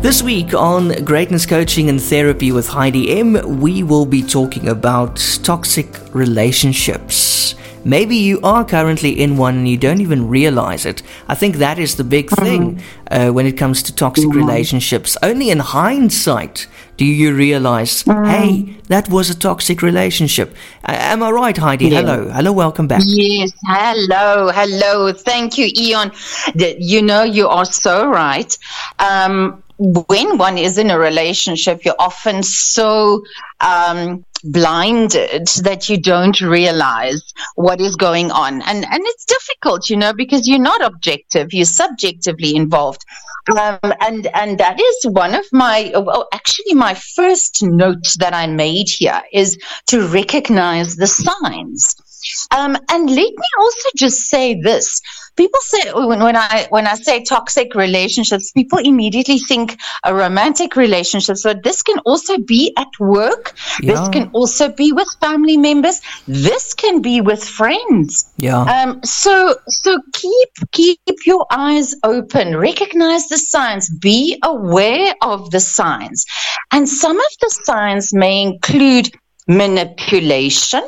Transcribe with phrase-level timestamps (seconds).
[0.00, 5.16] This week on Greatness Coaching and Therapy with Heidi M, we will be talking about
[5.42, 7.54] toxic relationships.
[7.84, 11.02] Maybe you are currently in one and you don't even realize it.
[11.28, 15.18] I think that is the big thing uh, when it comes to toxic relationships.
[15.22, 20.56] Only in hindsight do you realize, hey, that was a toxic relationship.
[20.82, 21.88] Uh, am I right, Heidi?
[21.88, 22.00] Yeah.
[22.00, 22.30] Hello.
[22.30, 23.02] Hello, welcome back.
[23.04, 25.12] Yes, hello, hello.
[25.12, 26.10] Thank you, Eon.
[26.54, 28.56] You know, you are so right.
[28.98, 33.22] Um, when one is in a relationship, you're often so
[33.60, 37.22] um, blinded that you don't realize
[37.54, 41.64] what is going on, and and it's difficult, you know, because you're not objective; you're
[41.64, 43.04] subjectively involved.
[43.58, 48.46] Um, and and that is one of my well, actually my first note that I
[48.46, 51.96] made here is to recognize the signs.
[52.56, 55.00] Um, and let me also just say this:
[55.36, 60.76] people say when, when I when I say toxic relationships, people immediately think a romantic
[60.76, 63.54] relationships, but this can also be at work.
[63.80, 66.00] This can also be with family members.
[66.26, 68.30] This can be with friends.
[68.36, 68.60] Yeah.
[68.60, 72.56] Um, so so keep keep your eyes open.
[72.56, 73.90] Recognize the signs.
[73.90, 76.26] Be aware of the signs,
[76.70, 79.10] and some of the signs may include
[79.48, 80.82] manipulation,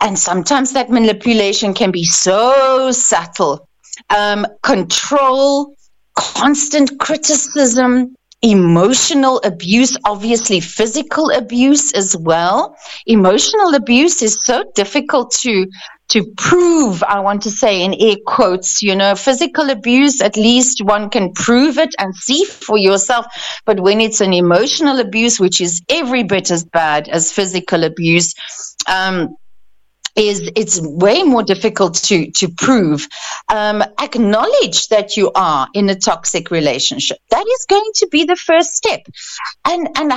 [0.00, 3.68] and sometimes that manipulation can be so subtle.
[4.10, 5.74] Um, control,
[6.14, 8.14] constant criticism.
[8.42, 12.76] Emotional abuse, obviously physical abuse as well.
[13.06, 15.66] Emotional abuse is so difficult to
[16.08, 20.80] to prove, I want to say in air quotes, you know, physical abuse, at least
[20.84, 23.26] one can prove it and see for yourself.
[23.64, 28.34] But when it's an emotional abuse, which is every bit as bad as physical abuse,
[28.86, 29.34] um,
[30.16, 33.06] is it's way more difficult to to prove.
[33.48, 37.18] Um, acknowledge that you are in a toxic relationship.
[37.30, 39.06] That is going to be the first step,
[39.66, 40.12] and and,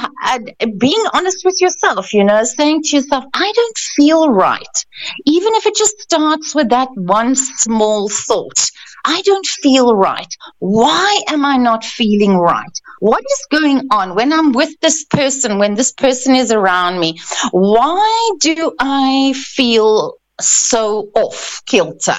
[0.59, 2.13] and being honest with yourself.
[2.13, 4.85] You know, saying to yourself, "I don't feel right,"
[5.25, 8.71] even if it just starts with that one small thought.
[9.05, 10.33] I don't feel right.
[10.59, 12.79] Why am I not feeling right?
[12.99, 17.19] What is going on when I'm with this person, when this person is around me?
[17.51, 22.17] Why do I feel so off kilter?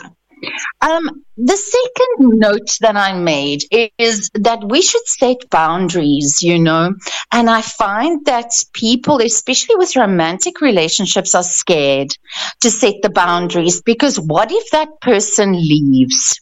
[0.80, 3.64] Um, the second note that I made
[3.98, 6.94] is that we should set boundaries, you know,
[7.32, 12.12] and I find that people, especially with romantic relationships, are scared
[12.60, 16.40] to set the boundaries because what if that person leaves?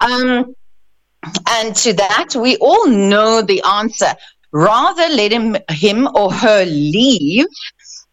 [0.00, 0.54] Um,
[1.48, 4.14] and to that, we all know the answer.
[4.52, 7.46] Rather let him, him or her leave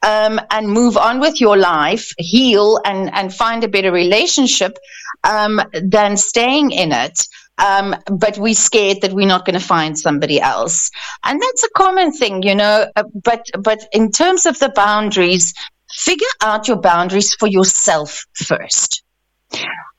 [0.04, 4.78] um, and move on with your life, heal, and, and find a better relationship
[5.24, 7.22] um, than staying in it.
[7.58, 10.90] Um, but we're scared that we're not going to find somebody else,
[11.24, 12.88] and that's a common thing, you know.
[12.96, 15.54] Uh, but but in terms of the boundaries,
[15.92, 19.04] figure out your boundaries for yourself first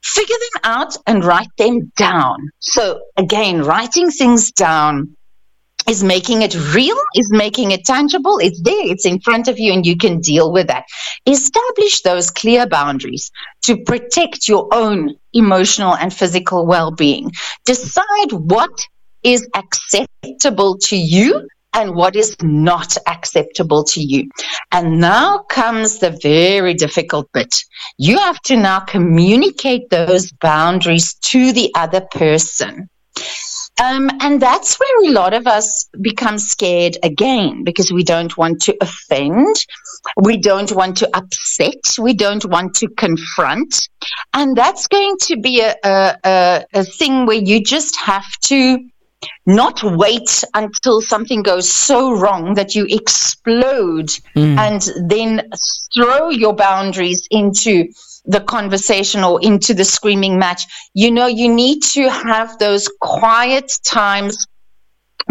[0.02, 2.50] figure them out and write them down.
[2.60, 5.16] So again, writing things down
[5.88, 8.38] is making it real, is making it tangible.
[8.38, 10.84] It's there, it's in front of you, and you can deal with that.
[11.26, 13.30] Establish those clear boundaries
[13.62, 17.32] to protect your own emotional and physical well being.
[17.64, 18.86] Decide what
[19.22, 24.28] is acceptable to you and what is not acceptable to you.
[24.70, 27.54] And now comes the very difficult bit.
[27.98, 32.88] You have to now communicate those boundaries to the other person.
[33.80, 38.62] Um, and that's where a lot of us become scared again because we don't want
[38.62, 39.56] to offend.
[40.16, 41.82] We don't want to upset.
[41.98, 43.88] We don't want to confront.
[44.34, 48.78] And that's going to be a, a, a, a thing where you just have to
[49.46, 54.10] not wait until something goes so wrong that you explode
[54.58, 55.48] and then
[55.94, 57.88] throw your boundaries into
[58.24, 60.64] the conversation or into the screaming match.
[60.94, 64.46] You know, you need to have those quiet times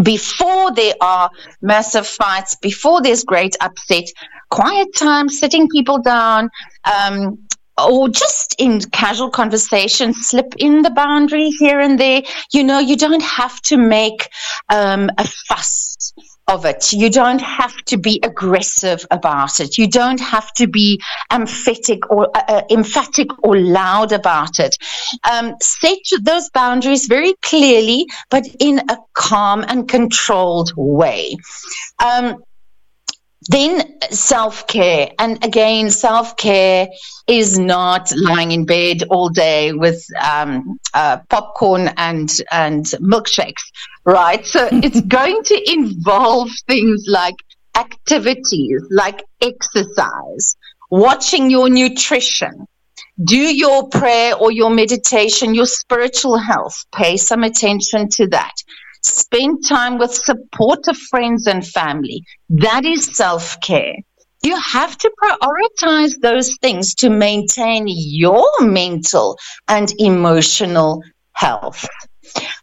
[0.03, 1.29] before there are
[1.61, 4.05] massive fights, before there's great upset,
[4.49, 6.49] quiet time, sitting people down,
[6.85, 7.37] um,
[7.77, 12.21] or just in casual conversation, slip in the boundary here and there.
[12.53, 14.29] You know, you don't have to make
[14.69, 16.13] um, a fuss
[16.51, 16.91] of it.
[16.91, 19.77] You don't have to be aggressive about it.
[19.77, 21.01] You don't have to be
[21.31, 24.77] emphatic or uh, uh, emphatic or loud about it.
[25.31, 31.37] Um, set those boundaries very clearly, but in a calm and controlled way.
[32.03, 32.43] Um,
[33.49, 35.11] then self care.
[35.17, 36.87] And again, self care
[37.27, 43.63] is not lying in bed all day with um, uh, popcorn and, and milkshakes,
[44.05, 44.45] right?
[44.45, 47.35] So it's going to involve things like
[47.75, 50.55] activities, like exercise,
[50.89, 52.67] watching your nutrition,
[53.23, 56.85] do your prayer or your meditation, your spiritual health.
[56.93, 58.53] Pay some attention to that.
[59.01, 62.23] Spend time with supportive friends and family.
[62.49, 63.95] That is self care.
[64.43, 69.37] You have to prioritize those things to maintain your mental
[69.67, 71.03] and emotional
[71.33, 71.87] health.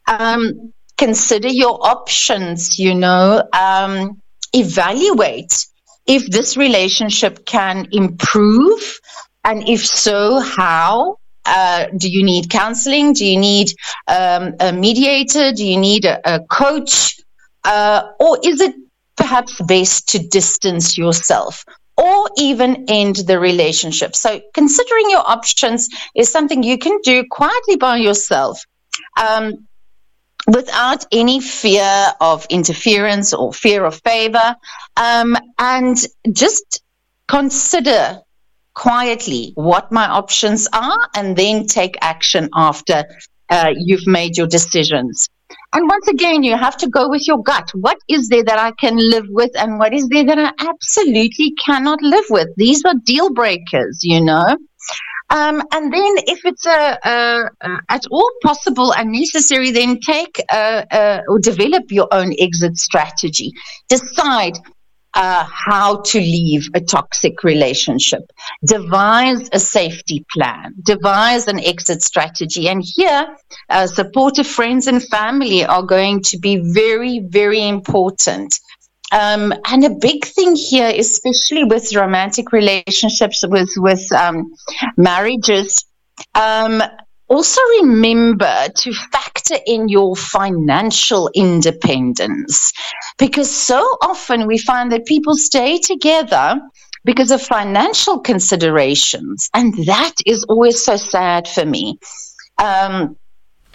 [0.09, 4.21] Um, consider your options, you know, um,
[4.53, 5.67] evaluate
[6.07, 8.99] if this relationship can improve
[9.45, 11.18] and if so, how?
[11.49, 13.15] Uh, do you need counseling?
[13.15, 13.73] Do you need
[14.07, 15.53] um, a mediator?
[15.53, 17.19] Do you need a, a coach?
[17.65, 18.75] Uh, or is it
[19.17, 21.65] perhaps best to distance yourself
[21.97, 24.15] or even end the relationship?
[24.15, 28.63] So, considering your options is something you can do quietly by yourself.
[29.21, 29.67] Um,
[30.47, 34.57] without any fear of interference or fear of favor,
[34.97, 35.97] um, and
[36.33, 36.83] just
[37.27, 38.23] consider
[38.79, 43.05] quietly what my options are and then take action after
[43.51, 45.29] uh, you've made your decisions.
[45.73, 47.71] And once again, you have to go with your gut.
[47.75, 51.55] What is there that I can live with and what is there that I absolutely
[51.65, 52.49] cannot live with?
[52.57, 54.57] These are deal breakers, you know.
[55.31, 60.41] Um, and then, if it's a, a, a, at all possible and necessary, then take
[61.29, 63.53] or develop your own exit strategy.
[63.89, 64.55] Decide
[65.15, 68.23] uh, how to leave a toxic relationship.
[68.65, 72.69] Devise a safety plan, devise an exit strategy.
[72.69, 73.37] And here,
[73.69, 78.55] uh, supportive friends and family are going to be very, very important.
[79.11, 84.53] Um, and a big thing here, especially with romantic relationships, with with um,
[84.99, 85.83] marriages,
[86.35, 86.83] um,
[87.29, 92.73] also remember to factor in your financial independence
[93.19, 96.61] because so often we find that people stay together
[97.05, 101.99] because of financial considerations and that is always so sad for me
[102.59, 103.17] um,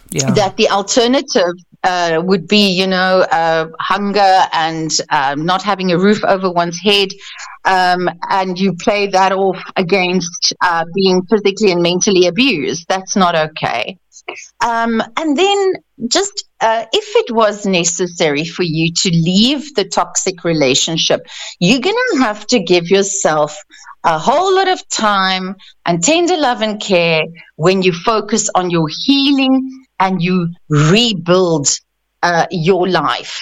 [0.09, 0.31] yeah.
[0.31, 1.53] that the alternative
[1.83, 6.79] uh, would be, you know, uh, hunger and um, not having a roof over one's
[6.79, 7.09] head.
[7.65, 12.85] Um, and you play that off against uh, being physically and mentally abused.
[12.87, 13.97] That's not okay.
[14.61, 15.73] Um, and then,
[16.07, 21.27] just uh, if it was necessary for you to leave the toxic relationship,
[21.59, 23.57] you're going to have to give yourself
[24.05, 25.55] a whole lot of time
[25.85, 27.23] and tender love and care
[27.55, 31.67] when you focus on your healing and you rebuild
[32.23, 33.41] uh, your life.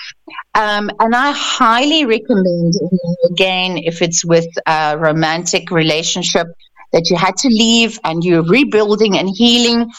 [0.56, 2.74] Um, and I highly recommend,
[3.30, 6.48] again, if it's with a romantic relationship
[6.92, 9.92] that you had to leave and you're rebuilding and healing,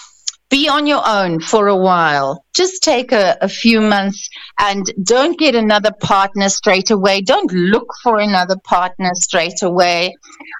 [0.52, 2.44] be on your own for a while.
[2.52, 4.28] Just take a, a, few months
[4.58, 7.22] and don't get another partner straight away.
[7.22, 10.14] Don't look for another partner straight away.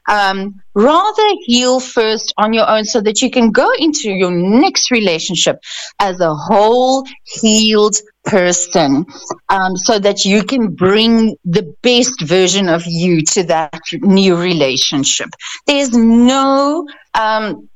[0.08, 4.90] Um, rather heal first on your own so that you can go into your next
[4.90, 5.60] relationship
[5.98, 9.04] as a whole healed person
[9.50, 15.28] um, so that you can bring the best version of you to that new relationship.
[15.66, 17.68] There's no um,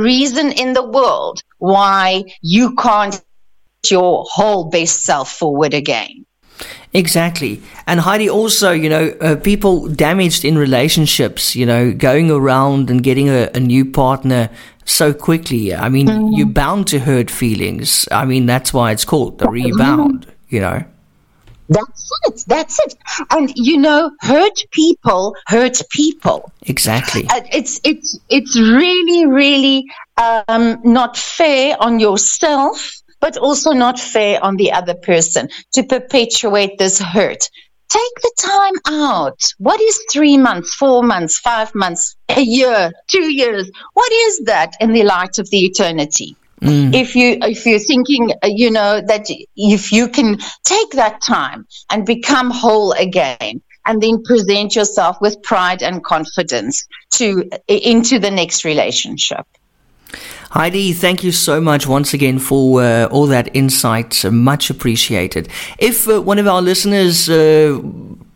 [0.00, 6.24] reason in the world why you can't put your whole best self forward again.
[6.94, 7.62] Exactly.
[7.86, 13.02] And Heidi, also, you know, uh, people damaged in relationships, you know, going around and
[13.02, 14.50] getting a, a new partner
[14.84, 15.74] so quickly.
[15.74, 16.32] I mean, mm-hmm.
[16.34, 18.06] you're bound to hurt feelings.
[18.10, 20.84] I mean, that's why it's called the rebound, you know.
[21.68, 22.44] That's it.
[22.46, 22.94] That's it.
[23.30, 26.52] And you know, hurt people hurt people.
[26.62, 27.26] Exactly.
[27.28, 29.84] Uh, it's it's it's really really
[30.16, 36.78] um, not fair on yourself, but also not fair on the other person to perpetuate
[36.78, 37.48] this hurt.
[37.88, 39.38] Take the time out.
[39.58, 43.70] What is three months, four months, five months, a year, two years?
[43.92, 46.34] What is that in the light of the eternity?
[46.62, 46.94] Mm.
[46.94, 49.26] If you if you're thinking, uh, you know, that
[49.56, 55.42] if you can take that time and become whole again, and then present yourself with
[55.42, 59.46] pride and confidence to into the next relationship.
[60.50, 64.22] Heidi, thank you so much once again for uh, all that insight.
[64.30, 65.48] Much appreciated.
[65.78, 67.80] If uh, one of our listeners uh,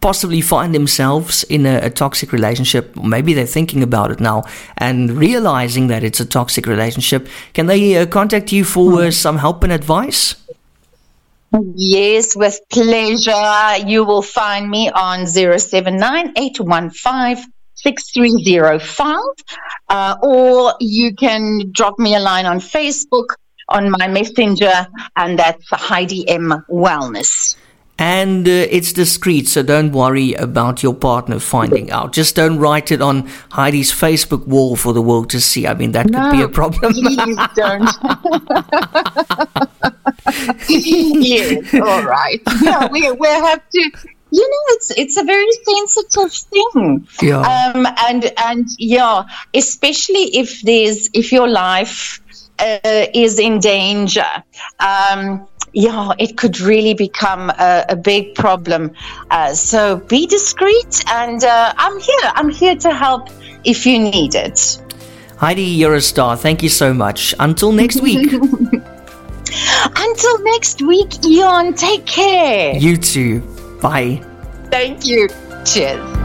[0.06, 4.44] possibly find themselves in a, a, toxic relationship, maybe they're thinking about it now
[4.78, 9.36] and realizing that it's a toxic relationship, can they uh, contact you for uh, some
[9.36, 10.36] help and advice?
[11.74, 13.78] Yes, with pleasure.
[13.84, 16.32] You will find me on 079
[17.74, 19.18] 6305,
[19.88, 23.28] uh, or you can drop me a line on Facebook
[23.68, 24.86] on my messenger,
[25.16, 27.56] and that's Heidi M Wellness.
[27.98, 32.12] And uh, it's discreet, so don't worry about your partner finding out.
[32.12, 35.66] Just don't write it on Heidi's Facebook wall for the world to see.
[35.66, 36.92] I mean, that no, could be a problem.
[36.92, 37.88] Please don't.
[40.68, 42.42] yes, all right.
[42.60, 43.90] Yeah, we, we have to
[44.30, 49.22] you know it's it's a very sensitive thing yeah um and and yeah
[49.54, 52.20] especially if there's if your life
[52.58, 54.26] uh, is in danger
[54.80, 58.92] um yeah, it could really become a, a big problem.
[59.30, 62.32] Uh, so be discreet, and uh, I'm here.
[62.34, 63.28] I'm here to help
[63.62, 64.82] if you need it.
[65.36, 66.34] Heidi, you're a star.
[66.34, 67.34] Thank you so much.
[67.38, 68.32] Until next week.
[69.96, 72.74] Until next week, Eon, take care.
[72.74, 73.40] You too.
[73.82, 74.24] Bye.
[74.70, 75.28] Thank you.
[75.66, 76.15] Cheers.